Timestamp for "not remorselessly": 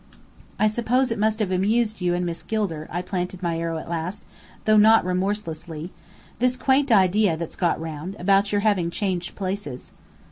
4.77-5.91